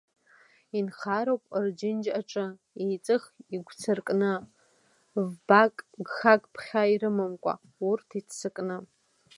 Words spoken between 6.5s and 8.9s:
ԥхьа ирымамкәа, урҭ иццакны.